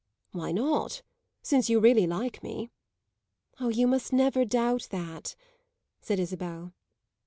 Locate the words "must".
3.85-4.11